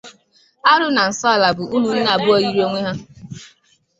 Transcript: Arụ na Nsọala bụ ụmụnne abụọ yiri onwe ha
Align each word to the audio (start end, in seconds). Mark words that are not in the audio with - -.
Arụ 0.71 0.87
na 0.95 1.03
Nsọala 1.09 1.47
bụ 1.57 1.63
ụmụnne 1.75 2.03
abụọ 2.15 2.35
yiri 2.43 2.61
onwe 2.67 2.79
ha 2.85 2.93